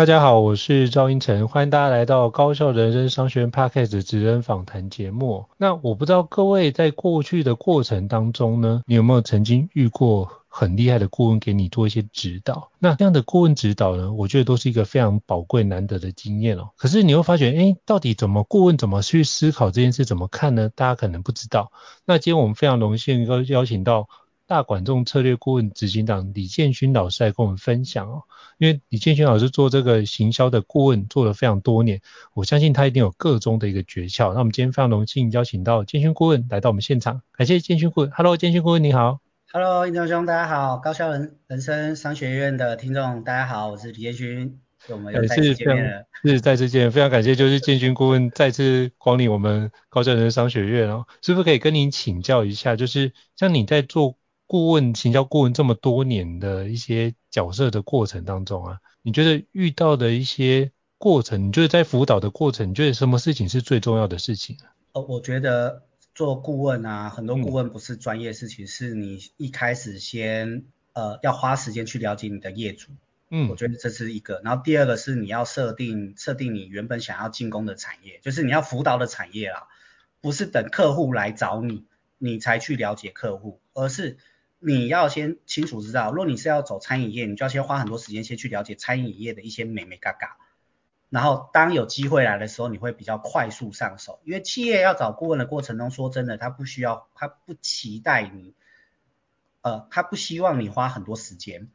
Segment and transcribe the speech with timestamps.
[0.00, 5.44] 大家好，我是赵英成，欢迎大家来到高效人生商学院 Podcast 职人访谈节目。
[5.58, 12.70] 那我不知道各位在过去的过程当中呢，你有没有曾经遇过很厉害的顾问给你做一些指导？
[12.78, 16.70] 那这样的顾问指导呢，我觉得都是一个非常宝贵难得的经验哦。
[16.78, 20.70] 可是你会发觉，诶，到底怎么顾问怎么去思考这件事，怎么看呢？
[20.74, 21.72] 大家可能不知道。
[22.06, 24.08] 那今天我们非常荣幸邀邀请到。
[24.50, 28.24] 大管众策略顾问执行长李建勋老师来跟我们分享哦，
[28.58, 32.00] 因为李建勋老师做这个行销的顾问做了非常多年，
[32.34, 34.32] 我相信他一定有个中的一个诀窍。
[34.32, 38.10] 那我们今天非常荣幸邀请到建勋顾问来到我们现场，感谢建勋顾问。
[38.10, 39.20] Hello，建勋顾问你好。
[39.52, 46.06] Hello，胤丞兄大家好，高校人人生商学院的听众大家好，我是李建勋，我们又再次见面了。
[46.24, 54.16] 是再次见，非常感谢，就是建勋顾问再次光临我们高效人生商学院哦，是不是可以跟您请教一下，就是像你在做。
[54.50, 64.56] 顾问、行销顾问这么多年的一些角色的过程当中啊，你觉得遇到的一些过程，你觉得在辅导的过程，你觉得什么事情是最重要的事情？
[64.90, 65.84] 呃，我觉得
[66.16, 72.90] 做顾问啊，很多顾问不是专业事情，嗯、是你一开始先呃要花时间去了解你的业主，
[73.30, 74.40] 嗯，我觉得这是一个。
[74.42, 79.68] 然后第二个是你要设定设定你原本想要进攻的产业，就是你要辅导的产业啦，
[80.20, 81.84] 不是等客户来找你，
[82.18, 84.18] 你才去了解客户，而是
[84.62, 90.36] 你要先清楚知道，如果你是要走餐饮业，你就要先花很多时间先去了解餐饮业的一些美眉嘎嘎，
[91.08, 94.20] 然后当有机会来的时候，你会比较快速上手。
[94.22, 98.52] 因为企业要找顾问的过程中，说真的，他不需要，他不期待你，
[99.62, 101.68] 呃，他不希望你花很多时间，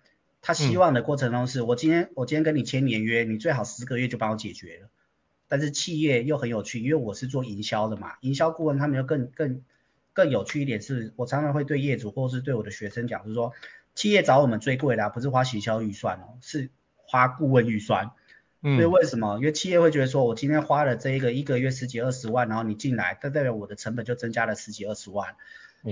[0.43, 4.89] 他希望的过程中是，嗯、我今天我今天跟你签年约，你最好十个月就帮我解决了。
[5.47, 9.63] 但是企业又很有趣，因为我是做营销的嘛，营销顾问他们又更更。
[10.15, 13.53] 更有趣一点是，我常常会对业主或是对我的学生讲，就是说，
[13.93, 18.11] 企业找我们最贵的，不是花行销预算哦，是花顾问预算。
[18.61, 18.77] 嗯。
[18.77, 19.35] 所以为什么？
[19.39, 25.35] 因为企业会觉得说，我今天花了这一个一个月十几二十万，然后你进来，它代表我的成本就增加了十几二十万。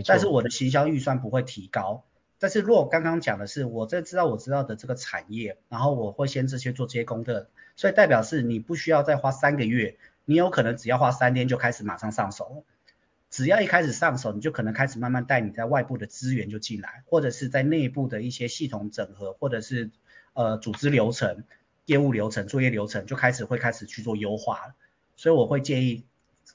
[0.07, 2.05] 但是我的行销预算不会提高。
[2.39, 12.63] 但是如果刚刚讲的是，我这知道我知道的这个产业，然后我会先这些做这些功课，所以代表是你不需要再花三个月，你有可能只要花三天就开始马上上手。
[13.33, 19.89] 只要一开始上手，你就可能开始慢慢带你在外部的资源就进来，或者是在内部的一些系统整合，或者是
[20.33, 21.43] 呃组织流程、
[21.85, 24.75] 业务流程、作业流程就开始会开始去做优化。
[25.15, 26.05] 所以我会建议，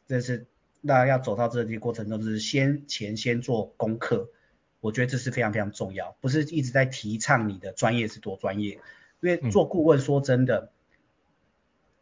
[0.06, 0.46] 这是
[0.80, 4.30] 那要走到这些过程中，就是先前先做功课，
[4.78, 8.74] 我觉得这是非常非常重要，不是一直在提倡你的专业是多专业，
[9.20, 10.70] 因为做顾问说真的，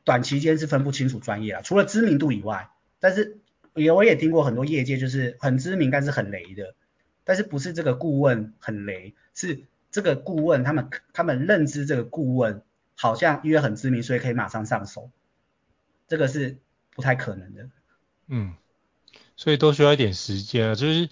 [0.04, 2.68] 短期间是分不清楚专业啊，除了知名度以外，
[3.00, 3.38] 但是。
[3.76, 6.74] 也我也听过很多业界就是很知名但是很雷的，
[7.24, 12.62] 但是不是这个顾问很雷，是这个顾问他们他们认知这个顾问
[12.96, 15.10] 好像因为很知名所以可以马上上手，
[16.08, 16.56] 这个是
[16.94, 17.68] 不太可能的。
[18.28, 18.54] 嗯，
[19.36, 21.08] 所以都需要一点时间啊，就是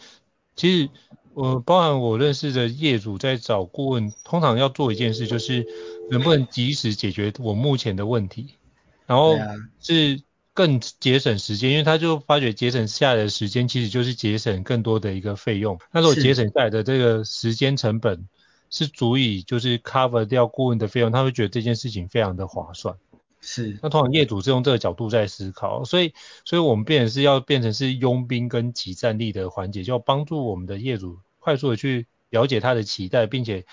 [0.56, 0.90] 其实
[1.34, 5.66] 我包含我认识的业主在找顾问，通常要做一件事就是
[6.10, 8.54] 能不能及时解决我目前的问题，
[9.06, 9.36] 然后
[9.80, 10.22] 是。
[10.54, 15.78] 更节省时间，因为他就发觉节省下来的时间其实就是节省更多的一个费用。
[15.90, 18.28] 那如果节省下来的这个时间成本
[18.70, 22.96] 是足以就是 cover 掉顾问的费用，他会觉得这件事情非常的划算。
[23.40, 23.78] 是。
[23.82, 26.14] 那通常业主是用这个角度在思考，所以
[26.44, 33.66] 所以我们变成是要变成是佣兵跟集战力的环节，就要帮助我们的业主快速的去了解他的期待，并且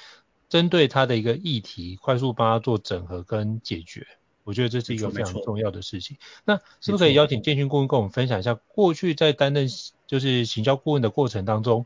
[0.50, 4.06] 针对他的一个议题，快速帮他做整合跟解决。
[4.52, 6.18] 我觉得这是一个非常重要的事情。
[6.44, 9.70] 那是不是可以邀请建勋顾问跟我们分享一下，过去在担任
[10.06, 11.86] 就是行销顾问的过程当中，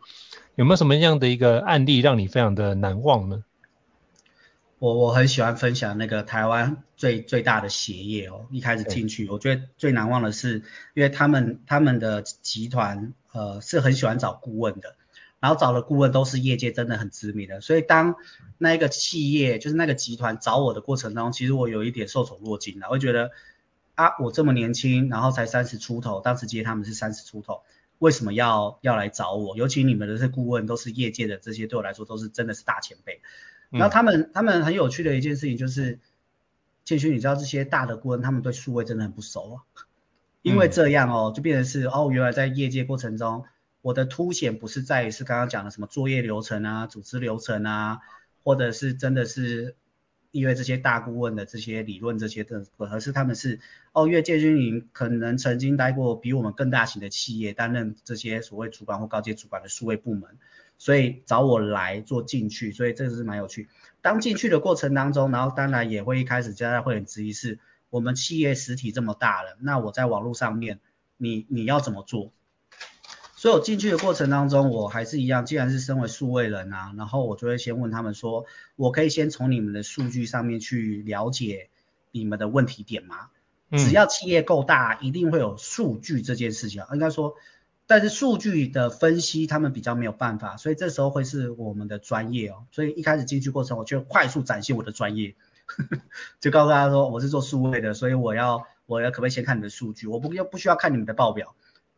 [0.56, 3.44] 有没有什么样的一个案例让你非常的难忘呢？
[4.80, 10.64] 我我很喜欢分享那个台湾最最大的鞋业哦，一开始进去，我觉得最难忘的是，
[10.96, 14.96] 因为他们他们的集团呃是很喜欢找顾问的。
[15.46, 18.16] 然后找的顾问都是业界真的很知名的，所以当
[18.58, 23.30] 那个企业就是那个集团找我的过程当中，其实我有一点受宠若惊了，我会觉得
[23.94, 27.62] 啊，我这么年轻，然后才三十出头，当时接他们是三十出头，
[28.00, 29.56] 为什么要要来找我？
[29.56, 33.22] 尤其你们的这些顾问都是业界的，这些对我来说都是真的是大前辈。
[33.70, 36.00] 然后他们他们很有趣的一件事情就是，
[36.86, 39.86] 建勋，你知道这些大的顾问他们对数位真的很不熟啊。
[40.42, 43.46] 因为这样哦，就变成是哦，原来在业界过程中，
[43.86, 48.00] 我的凸显不是在于是刚刚讲的什么作业流程啊、组织流程啊，
[48.44, 49.76] 或者是真的是
[50.32, 53.60] 因为这些大顾问的这些理论这些的，而是他们是
[53.94, 60.40] 哦，因为建军营可能曾经待过比我们更大型的企业，担任这些所谓主管或高阶主管的数位部门，
[60.80, 63.70] 所以找我来做进去，所以这个是蛮有趣。
[64.02, 67.60] 当进去的过程当中，然后当然也会一开始大家会很质疑是。
[67.92, 70.80] 我们企业实体这么大了，那我在网络上面，
[71.18, 72.34] 你你要怎么做？
[73.46, 81.70] 所以我进去的过程当中，我还是一样，既然是身为数位人啊，然后我就会先问他们说，我可以先从你们的数据上面去了解
[82.10, 83.30] 你们的问题点吗？
[83.78, 87.36] 只要企业够大，一定会有数据这件事情啊，应该说，
[87.86, 92.66] 但是数据的分析他们比较没有办法，所以这时候会是我们的专业哦。
[92.72, 95.36] 所以一开始进去过程，我就快速展现我的专业。
[96.42, 100.08] 就告诉大家说，我是做数位的，所以我要我要可不可以先看你的数据？
[100.08, 101.54] 我不要不需要看你们的报表，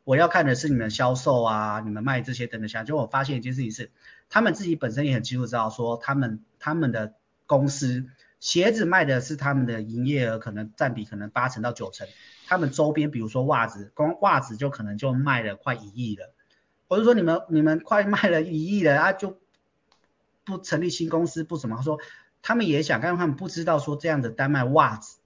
[0.08, 2.86] 我要看的是你们销售啊，你们卖这些等等下。
[2.86, 3.92] 就我发现一件事情是，
[4.30, 7.16] 他们自己本身也很清楚知道说，他们他们的
[7.46, 8.06] 公司
[8.40, 12.08] 鞋子卖的是他们的营业额可能占比可能八成到九成，
[12.46, 16.34] 他们周边比如说袜子，光袜子就可能就卖了快一亿了。
[16.88, 19.38] 我就说你们你们快卖了一亿了啊，就
[20.46, 21.76] 不成立新公司不什么？
[21.76, 22.00] 他说。
[22.44, 25.17] 他们也想，但他们不知道说这样的单卖袜子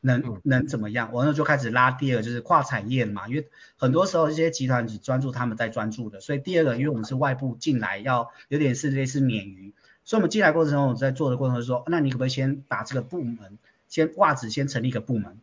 [0.00, 9.74] 能能怎么样，然后就开始拉第二个，就是跨产业嘛，因为很多时候这些集团只专注他们在专注的，所以第二个，因为我们是外部进来，要有点是类似免于，
[10.04, 13.58] 所以我们进来过程中，我在做的过程中说，那你可不可以先把这个部门，
[13.88, 15.38] 先袜子先成立一个部门，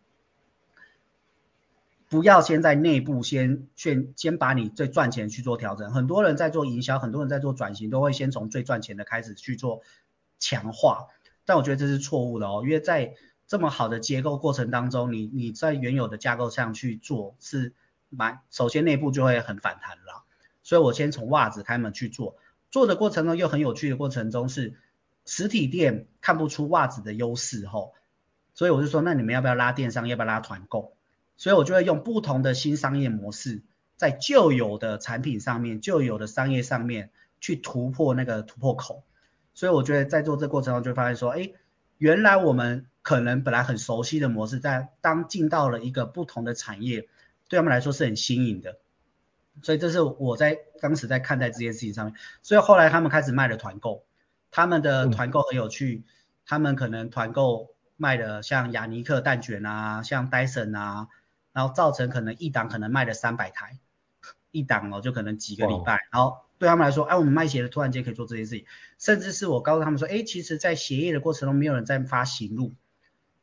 [2.07, 9.81] 不要先在内部先先先把你最赚钱去做调整，很多人在做营销，很多人在做转型，都会先从最赚钱的开始去做
[10.40, 11.07] 强化。
[11.46, 13.13] 但我觉得这是错误的哦，因为在
[13.47, 17.74] 这么好的结构过程当中，你你在原有的架构上去做是
[18.09, 20.24] 蛮，首先内部就会很反弹了。
[20.63, 22.38] 所以我先从袜子开门去做，
[22.71, 24.74] 做的过程中又很有趣的过程中是
[25.25, 27.94] 实体店看不出袜子的优势吼，
[28.56, 30.95] 所以我就说那你们要不要拉电商，要不要拉团购？
[31.38, 33.62] 所以我就会用不同的新商业模式，
[33.95, 39.03] 在旧有的产品上面、旧有的商业上面去突破那个突破口。
[39.53, 41.51] 所以我觉得在做这过程中就发现说，哎，
[41.97, 47.07] 原来我们可能本来很熟悉的模式，在当进到了一个不同的产业，
[47.48, 48.80] 对他们来说是很新颖的。
[49.62, 52.16] 所以这是我在当时在看待这件事情上面。
[52.42, 54.06] 所以后来他们开始卖了团购，
[54.50, 56.10] 他们的团购很有趣，嗯、
[56.48, 61.07] 他们可能团购卖的像雅尼克蛋卷啊，像戴森啊，
[61.54, 63.78] 然后造成可能一档可能卖了三百台，
[64.50, 66.38] 一档哦就可能几个礼拜，哦、然后。
[66.57, 68.66] 对他们来说，哎，我们卖鞋的突然间可以做这件事情，
[68.98, 72.74] 甚至是我告诉他们说，哎，其实，在鞋业的过程中，没有人在发行录，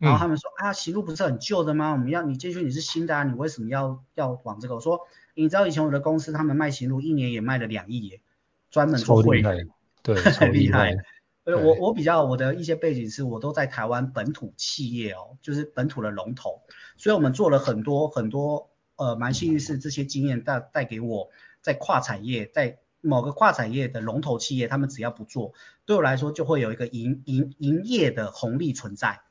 [0.03, 1.93] 然后他们说，啊，行路不是很旧的吗？
[1.93, 4.75] 我们要你进去，你是新的啊，你为什么要要往这个？
[4.75, 8.21] 我说，你知道以前我的公司他们卖行路，一年也卖了两亿耶，
[8.69, 9.69] 专门做会员，
[10.03, 10.97] 对， 很厉害。
[11.45, 16.63] 呃，我我比较我的一些背景是我都在台湾本土企业哦，就是本土的龙头，
[16.97, 22.79] 所以我们做了很多很多，呃，蛮幸运是这些经验带带给我在跨产业在。
[23.05, 25.55] 某个跨产业的龙头企业，他们只要不做，
[25.85, 29.23] 对我来说就会有一个营营营业的红利存在，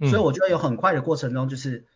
[0.00, 1.86] 所以我觉得有很快的过程中，就是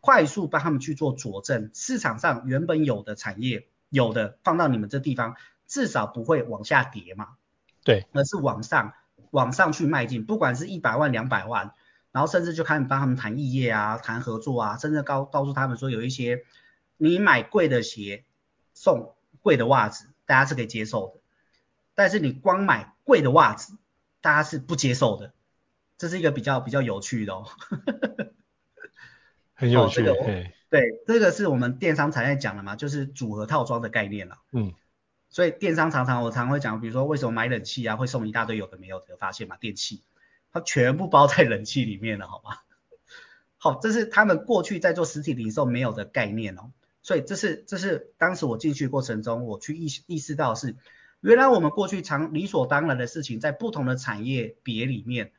[0.00, 7.36] 快速帮他们去做佐证，市场上原本有的产业，有的放到你们这地方，至少不会往下跌嘛，
[7.84, 8.94] 对，而是往上
[9.30, 11.74] 往上去迈进，不管是一百万两百万，
[12.12, 16.44] 然后甚至就开始帮他们谈异业啊，谈合作啊，甚至告告诉他们说有一些
[16.96, 18.24] 你买贵的鞋
[18.72, 20.08] 送贵的袜子。
[20.26, 21.20] 大家是可以接受的，
[21.94, 23.76] 但是你光买贵的袜子，
[24.22, 25.34] 大家是不接受的，
[26.04, 27.46] 这是一个比较比较有趣的哦。
[29.56, 34.36] 很有趣，哦这个、对，这个是我们电商才在讲的嘛，就是组合套装的概念了。
[34.52, 34.74] 嗯，
[35.30, 40.02] 所以电商常常我常会讲，比如说为什么买冷气啊会送一大堆有的没有的，发现嘛，电器
[40.52, 42.58] 它全部包在冷气里面了，好吗？
[43.56, 46.70] 好，这是他们过去在做实体零售没有的概念哦。
[47.00, 50.76] 所以这是这是当时我进去过程中，我去意意识到是，
[51.20, 55.32] 原来我们过去常理所当然的事情，在不同的产业别里面，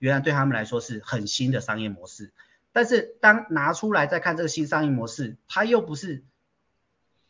[0.00, 2.32] 原来对他们来说是很新的商业模式。
[2.72, 6.24] 但是当拿出来再看这个新商业模式，它又不是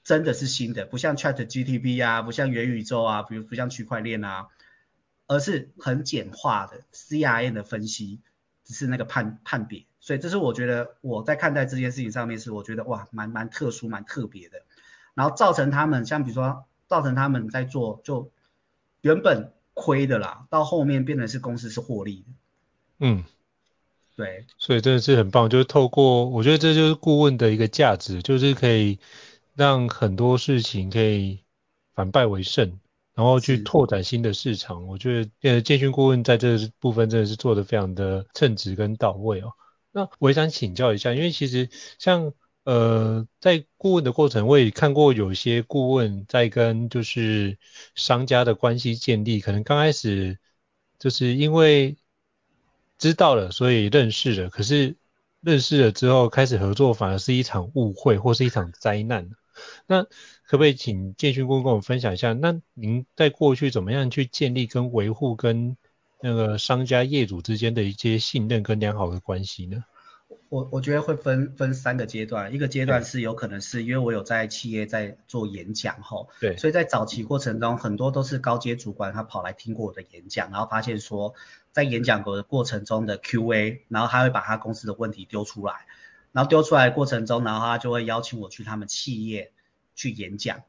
[0.02, 4.48] 真的是新的，不像 ChatGPT 啊，不像元宇宙啊，比如不像区块链啊，
[5.26, 8.20] 而是很简化的 CRM 的分析，
[8.64, 9.86] 只是那个判判别。
[9.98, 14.62] 所以这是我觉得我在看待这件事情上面是我觉得哇蛮蛮特殊蛮特别的，
[15.14, 18.30] 然后造成他们像比如说造成他们在做就
[19.02, 22.32] 原本亏的啦，到后面变成是公司是获利的，
[23.00, 23.24] 嗯，
[24.14, 28.98] 对，所以真的是很棒，就是透过，我觉得这就是顾问的一个价值，就是可以
[29.54, 31.40] 让很多事情可以
[31.94, 32.78] 反败为胜，
[33.14, 34.86] 然后去拓展新的市场。
[34.86, 39.52] 我觉得呃，建勋顾问在这部分真的是做的非常的称职跟到位哦。
[39.92, 42.32] 那我也想请教一下，因为其实像
[42.64, 47.56] 呃，在顾问的过程，我也看过有些顾问在跟就是
[47.94, 50.38] 商家的关系建立，可能刚开始
[50.98, 51.96] 就是因为
[53.00, 54.94] 知道了，所以认识了，可是
[55.40, 59.30] 认识了之后开始合作，反而是一场误会或是一场灾难。
[59.86, 62.34] 那可不可以请建勋顾问跟我们分享一下？
[62.34, 65.78] 那您在过去怎么样去建立跟维护跟
[66.20, 69.82] 那个商家业主之间的一些信任跟良好的关系呢？
[70.50, 81.34] 我我觉得会分分三个阶段，一个阶段是有可能是因为我有在企业在做演讲吼，对，所以在早期过程中很多都是高阶主管他跑来听过我的演讲，然后发现说
[81.70, 85.86] 在演讲的过程中的 Q&A，然后他会把他公司的问题丢出来，
[86.32, 89.52] 然后丢出来的过程中，然后他就会邀请我去他们企业
[89.94, 90.64] 去演讲，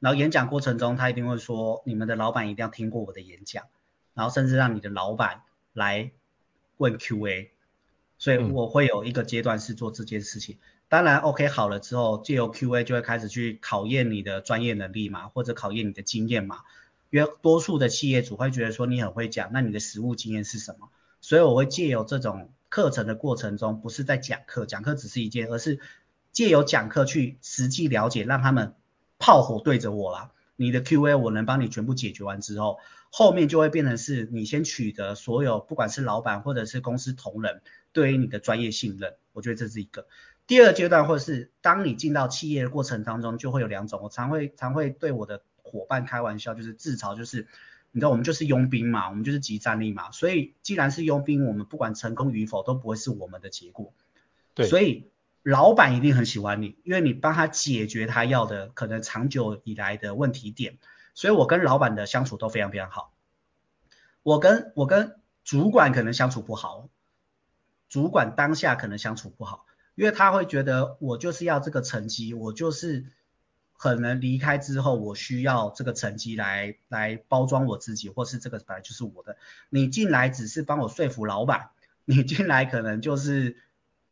[0.00, 3.66] 然后演讲过程中他一定会说你们的老板一定要听过我的演讲，
[4.12, 6.10] 然后甚至让你的老板来
[6.78, 7.52] 问 Q&A。
[8.20, 10.58] 所以我会有一个阶段是做这件事情，
[10.88, 16.58] 当然 OK 好了之后，借由 QA 就会开始去考验你的专业能力嘛，或者考验你的经验嘛。
[17.08, 20.90] 因为多数的企业主会觉得说你很会讲，那你的实务经验是什么？
[21.22, 25.80] 所以我会借由这种课程的过程中，不是在讲课，讲课只是一件，而是
[26.30, 28.74] 借由讲课去实际了解，让他们
[29.18, 30.30] 炮火对着我啦。
[30.56, 32.78] 你的 QA 我能帮你全部解决完之后，
[33.10, 37.62] 后面就会变成是你先取得所有，不管是老板或者是公司同仁。
[37.92, 40.06] 对于你的专业信任，我觉得这是一个。
[40.46, 44.00] 第二阶段，或者是当你进到企业的过程当中，就会有两种。
[44.02, 47.46] 我常会常会对我的伙伴开玩笑，就是自嘲，就是
[47.92, 50.10] 你知道我们就是佣兵嘛，我们就是集战力嘛。
[50.10, 53.92] 所以既然是佣兵，我们不管成功与否都不会是我们的结果。
[54.54, 54.66] 对。
[54.66, 55.08] 所以
[55.44, 60.78] 老板一定很喜欢你，因为你帮他解决他要的可能长久以来的问题点。
[61.14, 63.12] 所以我跟老板的相处都非常非常好。
[64.24, 66.88] 我跟我跟主管可能相处不好。
[67.90, 69.66] 主管当下可能相处不好，
[69.96, 73.04] 因为他会觉得我就是要这个成绩，我就是
[73.76, 79.36] 可能离开之后，我需要这个成绩来来包装我自己，或是这个本来就是我的。
[79.70, 81.70] 你进来只是帮我说服老板，
[82.04, 83.56] 你进来可能就是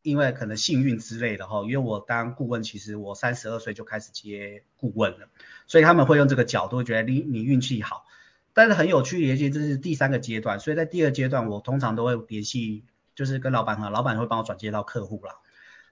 [0.02, 5.28] 因为可能幸运之类的哈，因为我当顾问，其实我三十二岁就开始接顾问了，
[5.68, 8.04] 所以他们会用这个角度觉得你你运气好。
[8.52, 12.82] 但是很有趣的一些，这是第三个阶段，所以在第二阶段，我通常都会联系。
[13.18, 15.34] 就是跟老板和老板会帮我转接到客户啦，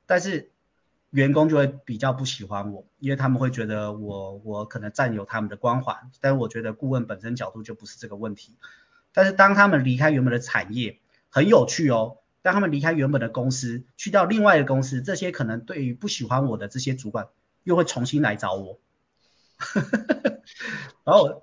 [0.06, 0.52] 但是
[1.11, 8.56] 员工就会比较不喜欢我，因为他们会觉得我我可能占有他们的光环，但是我觉得顾问本身角度就不是这个问题。
[9.12, 17.26] 但是当他们离开原本的产业，很有趣哦，当他们离开原本的公司，去到另外一个公司，这些可能对于不喜欢我的这些主管，
[17.64, 18.78] 又会重新来找我，
[21.02, 21.42] 然后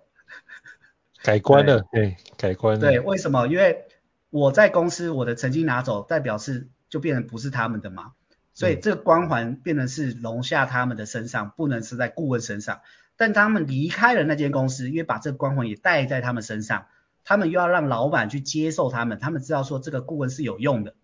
[1.22, 3.48] 改观了，对，改观了，对，为什么？
[3.48, 3.86] 因为
[4.34, 8.13] 我在公司，我的成绩拿走，代表是就变成不是他们的嘛，
[8.56, 12.82] 所以这个光环变成是容下他们的身上，不能是在顾问身上。
[13.16, 16.88] 但他们离开了那间公司，因为把这个光环也带在他们身上，
[17.24, 20.96] 他们又要让老板去接受他们，他们知道说这个顾问是有用的，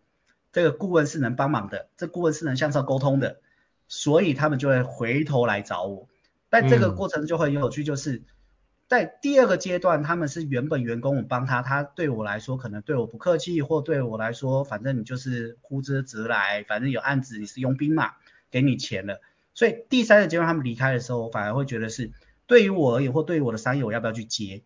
[0.51, 3.41] 这个顾问是能帮忙的，这顾问是能向上沟通的，
[3.87, 6.07] 所以他们就会回头来找我。
[6.49, 8.15] 但这个过程就会有趣，就是。
[8.15, 8.25] 嗯
[8.89, 18.13] 在第二个阶段，他们是原本员工，我帮他，他对我来说可能对我不客气，或对我来说，反正你就是呼之则来，反正有案子你是佣兵嘛，
[18.49, 19.21] 给你钱了。
[19.53, 22.11] 所以第三个阶段他们离开的时候，我反而会觉得是
[22.47, 24.63] 对于我而言，或对于我的商业，我要不要去接？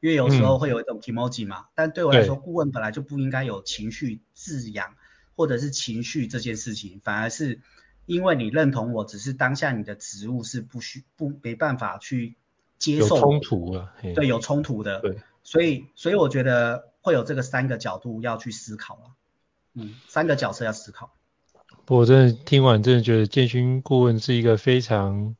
[0.00, 4.96] 因为有时候会有一种 kimoji 嘛，嗯、但对我来说，顾问本来就不应该有情绪滋养，
[5.36, 7.60] 或者是情绪这件事情，反而是
[8.04, 12.34] 因为你认同我，只是当下你的职务是不需不没办法去。
[12.82, 19.06] 接受有冲突啊，对，有冲突的，对，所以所以我觉得会有这个三个角度要去思考啊，
[19.74, 21.14] 嗯，三个角色要思考。
[21.86, 25.36] 我真的听完，真的觉得建勋顾问是一个非常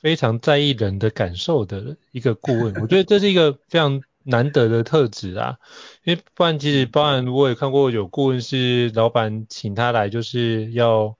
[0.00, 5.58] 非常在意人的感受的一个顾问， 我觉得这是一个非常难得的特质啊，
[6.04, 11.16] 因为不然其实包含我也看过有顾问是老板请他来就是要。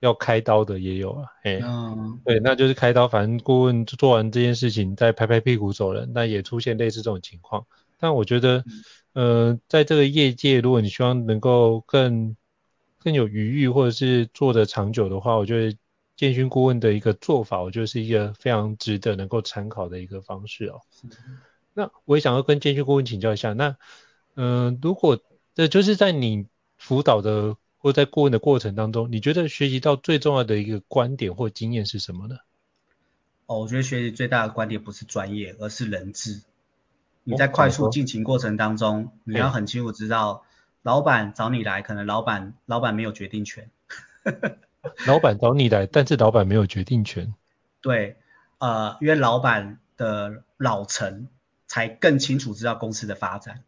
[0.00, 7.66] 要开刀的也有啊，哎，嗯，对，那就是开刀，反正顾问做完这件事情再拍拍屁股走人，那也出现类似这种情况。
[7.98, 8.64] 但我觉得，
[9.12, 12.36] 呃，在这个业界，如果你希望能够更
[13.02, 15.76] 更有余裕，或者是做得长久的话，我觉得
[16.16, 20.80] 建勋顾问的一个做法，我觉得是一个非常值得能够参考的一个方式哦。
[21.74, 23.76] 那我也想要跟建勋顾问请教一下，那，
[24.36, 25.18] 嗯、呃，如果
[25.54, 32.36] 这就是在你辅导的或在顾问的过程当中，你觉得学习到最重要的一个观点或经验是什么呢？
[33.46, 36.42] 哦，我觉得学习最大的观点不是专业，而是人治。
[37.24, 40.44] 你在快速进行过程当中，哦、你要很清楚知道，
[40.82, 43.70] 老板找你来，可能老板老板没有决定权。
[45.06, 47.32] 老板找你来，但是老板没有决定权。
[47.80, 48.16] 对，
[48.58, 51.28] 呃，因为老板的老臣
[51.66, 53.62] 才更清楚知道公司的发展。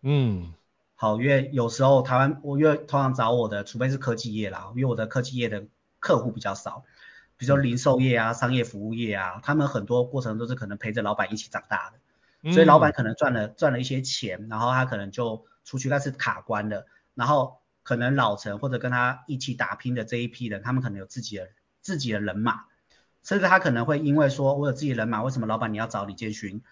[0.00, 0.54] 嗯。
[1.02, 5.64] 好，因为有时候台湾，我因为通常找我的，除非是科技业啦，因为我的科技业的
[5.98, 6.84] 客户比较少，
[7.36, 21.48] 比如说零售业啊、商业服务业啊，他们很多过程都是可能陪着老板一起长大的，所以老板可能赚了赚了一些钱，然后他可能就出去，但是卡关了，然后可能老陈或者跟他一起打拼的这一批人，他们可能有自己的
[21.80, 22.66] 自己的人马，
[23.24, 26.62] 甚至他可能会因为说我有自己的人马，为什么老板你要找李建勋？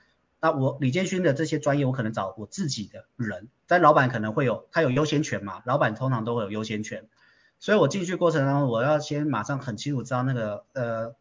[0.43, 7.07] 那我李建勋的这些专业，我可能找我自己的人，但老板可能会有他有优先权嘛，老板通常都会有优先权，
[7.59, 11.15] 所以我进去过程当中，我要先马上很清楚知道那个呃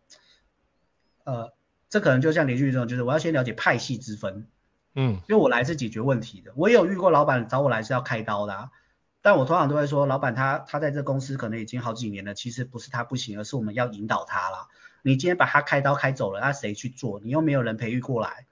[1.25, 1.53] 呃，
[1.89, 4.47] 这可能就像连续这种，就是我要先了解派系之分，
[4.95, 8.71] 嗯，因为我来是解决问题的，我也有遇过老板找我来是要开刀的啊，
[9.21, 14.69] 但我通常都会说，老板他他在这公司可能已经好几年了，其实不是他不行，而是我们要引导他啦，
[15.01, 17.19] 你今天把他开刀开走了，那谁去做？
[17.19, 18.45] 你又没有人培育过来。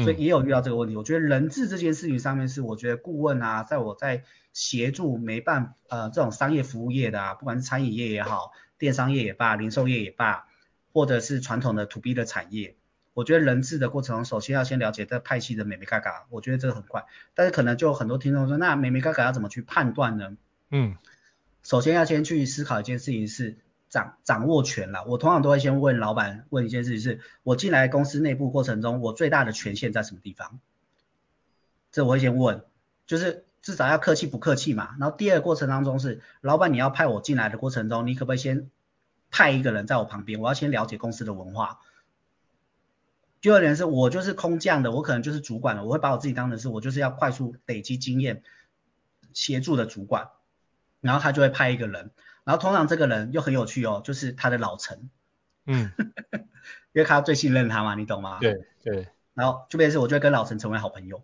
[0.00, 10.46] 所以也有遇到这个问题，我觉得人治这件事情上面是，我觉得顾问啊，在我在协助没办呃这种商业服务业的啊，不管是餐饮业也好，电商业也罢，零售业也罢，
[10.92, 12.76] 或者是传统的 to B 的产业，
[13.14, 20.36] 我觉得人治的过程中，首先要先了解这派系的美眉嘎嘎，我觉得这个很快，但是可能就很多听众说，那美眉嘎嘎要怎么去判断呢？
[20.70, 20.96] 嗯，
[21.62, 23.58] 首先要先去思考一件事情是。
[23.88, 30.60] 掌掌握权了，我通常都会先问老板问一件事情是，我进来公司内部过程中，我最大的权限在什么地方？
[31.90, 32.64] 这我会先问，
[33.06, 34.94] 就是至少要客气不客气嘛。
[35.00, 38.70] 然后第二个过程当中是，老板你要派我进来的过程中，你可不可以先
[39.30, 41.80] 派一个人在我旁边，我要先了解公司的文化。
[43.40, 48.42] 第二点是我就是空降的，我可能就是主管了，我会把我自己当成是我就是要快速累积经验
[49.32, 50.28] 协助的主管，
[51.00, 52.10] 然后他就会派一个人。
[52.48, 55.10] 然后通常这个人又很有趣哦，就是他的老臣，
[55.66, 55.92] 嗯，
[56.94, 58.38] 因为他最信任他嘛，你懂吗？
[58.40, 59.08] 对对。
[59.34, 61.22] 然后就变成是我就会跟老臣成为好朋友，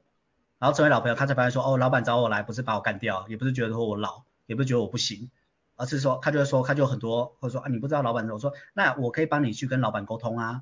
[0.59, 5.31] 然后成为老朋友，他才发现说，哦，老板找我来不是把我干掉，也不是觉得说我老，也不是觉得我不行，
[5.77, 10.61] 而是说他就会说，他就很多，或者说啊，你不知道老板，我说那我可以帮你去跟老板沟通啊，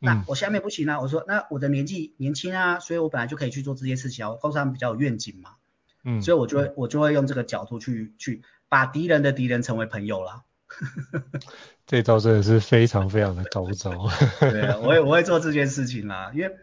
[0.00, 5.50] 那我下面不行啊，我说那我的年纪年轻啊，所以我本来就可以去做这些事情啊，公司他们比较有愿景嘛，
[6.02, 8.42] 嗯，所以我就会我就会用这个角度去去。
[8.72, 10.44] 把敌人的敌人成为朋友了，
[11.86, 14.08] 这招真的是非常非常的高招。
[14.40, 16.56] 对啊，我也我会做这件事情啦，因为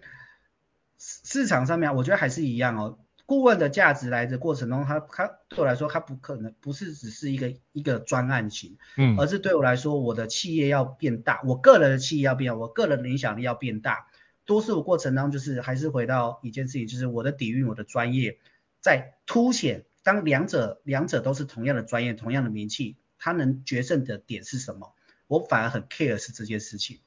[0.97, 2.97] 市场上面我觉得还是一样哦。
[3.27, 14.07] 顾问的价值来的过程中，他他对我来说，他不可能不是只是一个一个专案型，嗯，而是对我来说，我的企业要变大，我个人的企业要变大，我个人的影响力要变大。
[14.45, 18.39] 多数过程当中，就是还是回到一件事情，就是我的底蕴，我的专业
[18.81, 19.85] 在凸显。
[20.01, 24.93] 当两者两者都是同样的专业，同样的名气，他能决胜的点是什么？
[25.27, 26.99] 我反而很 care 是这件事情。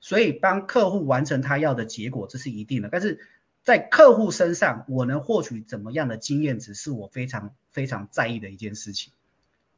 [0.00, 2.88] 所以帮客户完成他要的结果，这是一定的。
[2.90, 3.26] 但是
[3.62, 9.12] 在客户身上，我能获取怎么样的经验值，是我非常非常在意的一件事情。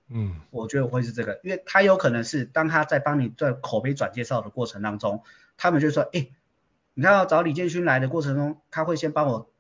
[0.09, 5.23] 嗯，我觉得我会是这个，因为他有可能是当他在帮你在口碑转介绍的过程当中，
[5.57, 6.29] 他们就说，哎，
[6.95, 9.52] 你看要找李建勋来的过程中，他会先帮我。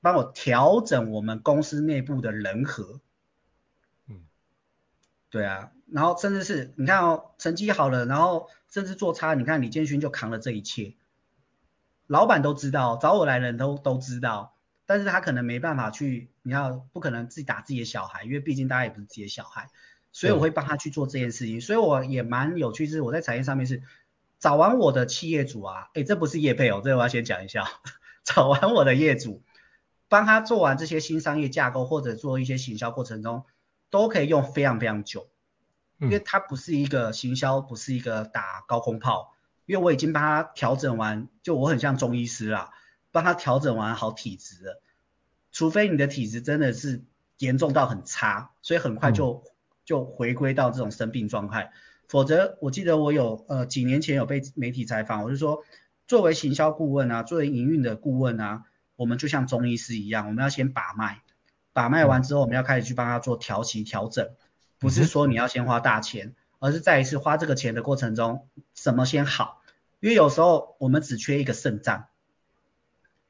[0.00, 3.00] 帮我调整我们公司内部的人和，
[4.08, 4.22] 嗯，
[5.28, 10.94] 对啊，然后甚至是你看哦，成绩好了，然后甚至做差，你看李建勋就扛了这一切，
[12.06, 14.54] 老板都知道，找我来的人都都知道，
[14.86, 19.68] 但是他可能没办法去，你要不可能自己打自己的小孩，因为毕竟大家也不是自己的小孩，
[20.12, 23.82] 所以我会帮他去做这件事情，嗯、所以我也蛮有趣，是我在产业上面是
[24.38, 27.68] 找完我的企业主啊，哎，这不是业配哦，这个我要先讲一下，
[28.24, 29.42] 找完我的业主。
[30.10, 33.44] 帮他做完这些新商业架构或者做一些行销过程中，
[33.90, 35.28] 都可以用非常非常久，
[35.98, 42.72] 因为它不是一个行销，不是一个打高空炮，因为我已经帮他调整完，就我很像中医师啦，
[43.12, 44.82] 帮他调整完好体质了，
[45.52, 47.04] 除非你的体质真的是
[47.38, 49.44] 严重到很差，所以很快就
[49.84, 51.70] 就回归到这种生病状态，
[52.08, 55.62] 否则我记得我有呃几年前有被媒体采访，我就说
[56.08, 58.64] 作为行销顾问啊，作为营运的顾问啊。
[59.00, 61.22] 我们就像中医师一样，我们要先把脉，
[61.72, 64.28] 把脉完之后，我们要开始去帮他做调息调整，
[64.78, 69.62] 不是说你要先花大钱，而是在一次花这个钱的过程中，什么先好？
[70.00, 72.08] 因为有时候我们只缺一个肾脏，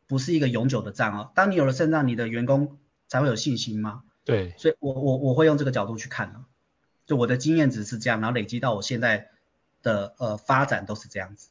[0.09, 1.31] 不是一个永久的脏哦。
[1.37, 4.03] 当你有了肾脏，你的员工才会有信心嘛？
[4.25, 6.47] 对，所以我我我会用这个角度去看啊，
[7.07, 9.29] 就我的经验值是这样，然后累积到我现在
[9.85, 11.51] 的呃发展都是这样子。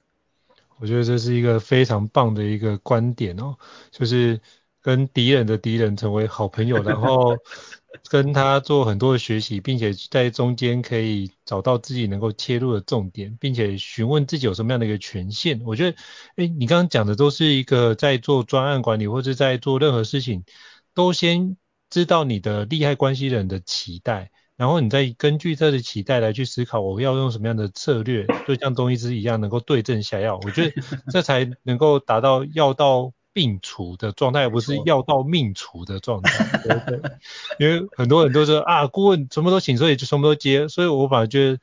[0.79, 3.57] 我觉得这是一个非常棒的一个观点哦，
[3.91, 4.39] 就是
[4.81, 7.37] 跟敌人的敌人成为好朋友，然后
[8.09, 15.61] 跟他做很多的学习，并且在中间可以找到自己能够切入的重点，并且询问自己有什么样的一个权限。
[15.65, 15.97] 我觉得，
[16.37, 20.45] 哎，你刚刚讲的都是一个在做专案管理或者在做任何事情，
[20.93, 21.57] 都先
[21.89, 24.31] 知道你的利害关系人的期待。
[24.59, 30.37] 然后你再根据他的期待来去思考，我要用什么样的策略，就像中医师一样，能够对症下药。
[30.43, 36.59] 我觉得 这才能够达到药到病除的状态，而不是药到命除的状态。
[36.61, 37.11] 对 对？
[37.57, 40.67] 因为很多人都说啊，顾问什么都请，所以就什么都接。
[40.67, 41.59] 所以我反而觉得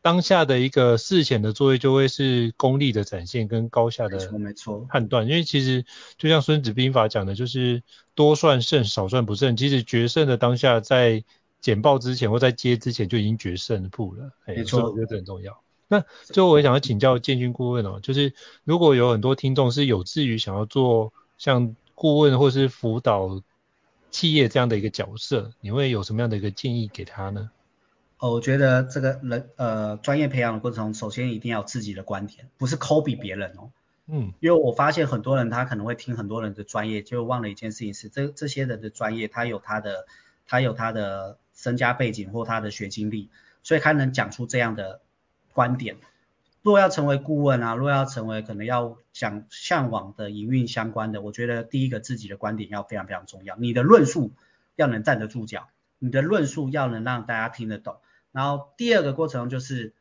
[0.00, 5.28] 当下的一个事前的作业就会是功力的展现跟高下的没错判断。
[5.28, 5.84] 因为其实
[6.16, 7.82] 就像孙子兵法讲的，就是
[8.14, 9.54] 多算胜，少算不胜。
[9.54, 11.22] 其实决胜的当下在
[11.60, 15.60] 简报之前或在接之前就已经决胜负了，没错，我觉得这很重要。
[15.88, 23.40] 那最后我也想要请教建军顾问哦，就是如果有很多听众是有志于想要做像顾问或是辅导
[24.10, 27.50] 企业这样的一个角色，你会有什么样的一个建议给他呢？
[28.18, 33.70] 哦，我觉得这个人呃专业培养的过程中，首先一定要有自己的观点，不是 copy 别人哦。
[34.06, 40.06] 嗯，因为我发现很多人他可能会听很多人的专业，就忘了一件事情是这这些人的专业他有他的
[40.46, 41.38] 他有他的。
[41.56, 43.30] 身家背景或他的学经历，
[43.64, 45.00] 所以他能讲出这样的
[45.52, 45.96] 观点。
[46.62, 53.56] 若要成为顾问啊，若要成为可能要讲向往的营运相关的，我觉得第一个自己的观点要非常非常重要。
[53.56, 54.32] 你的论述
[54.74, 57.96] 要能站得住脚，你的论述要能让大家听得懂。
[58.32, 59.94] 然后第二个过程就是，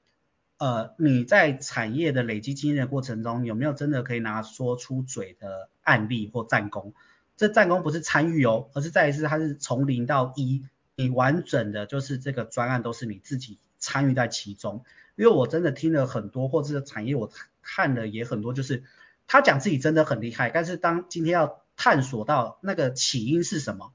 [0.57, 6.93] 呃，你在产业的累积经验的过程中，有没有真的可以拿说出嘴的案例或战功？
[7.37, 10.65] 这战功不是参与哦，而是在于是它是从零到一。
[10.97, 14.85] 你完整的就是这个专案都是你自己参与在其中，
[15.17, 17.29] 因为我真的听了很多，或者是产业我
[17.61, 18.83] 看了也很多，就是
[19.27, 23.91] 他讲自己真的很厉害，但是当今天要探索到那个起因是什么，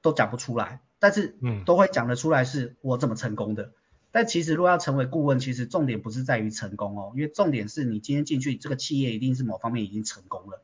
[0.00, 3.72] 都讲不出来，但是嗯，都会讲得出来是我怎么成功的。
[4.10, 10.62] 但其实如果要成为顾问，其实重点不是在于成功哦，因为重点是你今天进去这个企业一定是某方面已经成功了，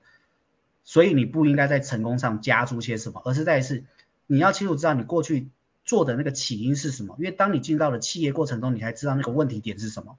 [0.84, 3.84] 所以你不应该在成功上加注些什么，而是在于是。
[4.26, 5.48] 你要清楚知道你过去
[5.84, 10.18] 做的那个起因是什么，因为当你进到了企业过程中，你才知道那个问题点是什么，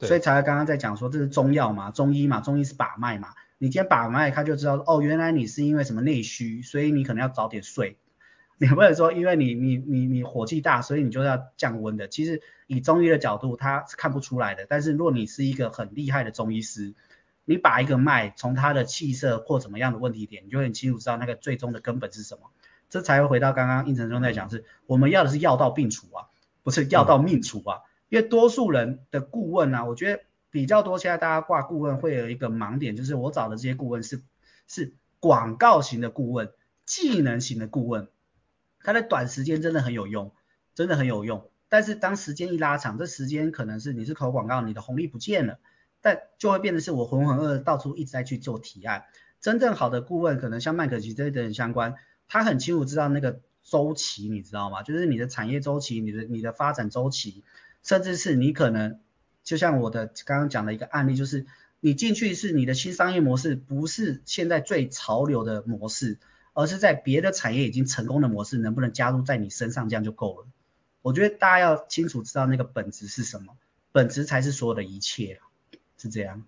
[0.00, 7.96] 所以才刚刚在讲说这是中药嘛，中医嘛，中医是把脉嘛，你今天把脉，他就知道哦，原来你是因为什么内虚，所以你可能要早点睡，
[8.58, 16.94] 你不能说因为你你你你火气大，所以你就要降温的，其实以中医的角度他是看不出来的，但是如果你是一个很厉害的中医师，
[17.44, 22.50] 你把一个脉从他的气色或怎么样的问题点，你就很清楚知道那个最终的根本是什么。
[22.94, 26.28] 这才会回到刚刚胤丞兄在讲，是我们要的是药到病除啊，
[26.62, 27.80] 不是药到命除啊。
[28.08, 34.22] 因为多数人的顾问啊，我觉得比较多，现在大家挂顾问会有一个盲点，就是我找的这些顾问是
[34.68, 36.52] 是广告型的顾问、
[36.86, 38.06] 技能型的顾问，
[38.78, 40.32] 他在短时间真的很有用，
[40.76, 41.50] 真的很有用。
[41.68, 45.58] 但是当时间一拉长，这时间可能是你是投广告，你的红利不见了，
[46.00, 49.06] 但就会变得是我浑浑噩噩到处一直在去做提案。
[49.40, 51.96] 真正好的顾问，可能像麦可齐这些人相关。
[52.28, 54.82] 他很清楚知道那个周期，你知道吗？
[54.82, 57.44] 就是你的产业周期，你的你的发展周期，
[57.82, 59.00] 甚至是你可能
[59.42, 61.46] 就像我的刚刚讲的一个案例，就是
[61.80, 66.18] 你进去是你的新商业模式，不是现在最潮流的模式，
[66.52, 70.46] 而是在别的产业已经成功的模式，能不能加入在你身上，这样就够了。
[71.02, 73.56] 我觉得大家要清楚知道那个本质是什么，
[73.92, 75.40] 本质才是所有的一切，
[75.98, 76.44] 是这样。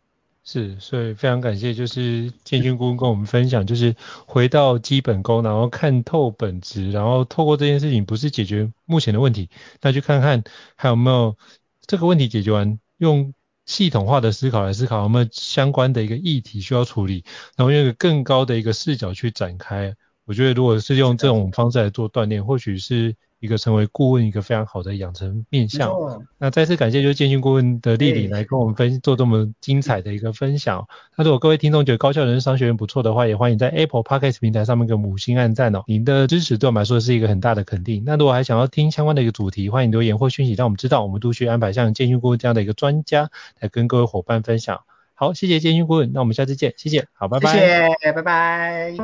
[0.49, 10.45] 是，所以非常感谢，就是建军顾问跟我们分享，就是回到基本功，然后看透本质，然后透过这件事情，不是解决目前的问题，那去看看
[10.77, 11.37] 还有没有
[11.85, 17.25] 这个问题解决完，用系统化的思考来思考，有没有相关的一个议题需要处理，
[17.57, 19.97] 然后用一个更高的一个视角去展开。
[20.27, 23.17] 我觉得如果是用这种方式来做锻炼，或许是。
[23.38, 25.92] 一个成为顾问，一个非常好的养成面向。
[26.38, 30.87] 那再次感谢就是建军顾问的莅临来跟我们分做这么精彩的一个分享。
[31.16, 35.83] 那如果各位听众觉得高校人生商学院不错的话，也欢迎在 Apple Podcast 平台上面给五星按赞哦。
[35.87, 38.03] 您的支持对我们来说是一个很大的肯定。
[38.07, 44.81] 那如果还想要听相关的一个主题，欢迎留言或讯息让我们知道，我们陆续安排像建军顾问这样的一个专家来跟各位伙伴分享。
[45.14, 47.59] 好，谢谢建军顾问，那我们下次见，谢谢，好，拜拜，谢
[48.03, 48.94] 谢，拜拜。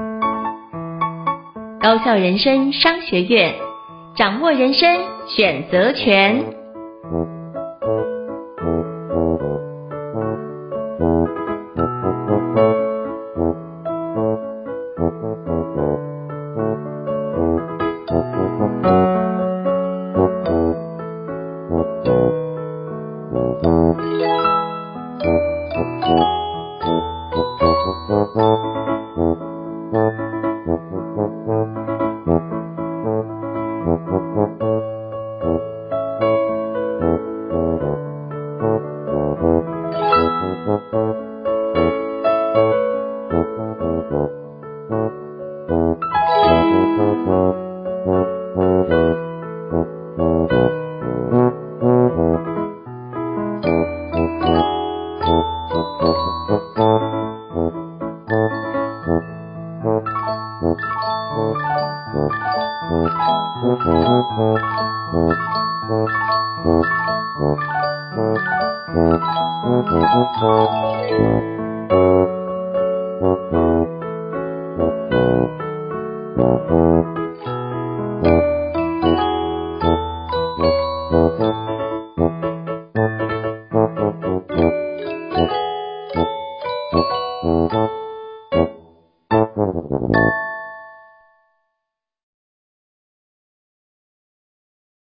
[1.81, 3.72] 高校人生商学院。
[4.15, 6.45] 掌握人生选择权。